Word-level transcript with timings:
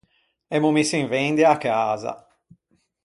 Emmo 0.55 0.69
misso 0.73 0.95
in 1.03 1.07
vendia 1.13 1.47
a 1.53 1.57
casa. 1.65 2.11